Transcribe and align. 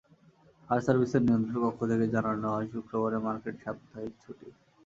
Fire 0.69 0.83
সার্ভিসের 0.85 1.21
নিয়ন্ত্রণ 1.25 1.57
কক্ষ 1.63 1.79
থেকে 1.91 2.05
জানানো 2.15 2.47
হয়, 2.53 2.67
শুক্রবার 2.73 3.13
মার্কেট 3.25 3.55
সাপ্তাহিক 3.63 4.13
ছুটি। 4.23 4.47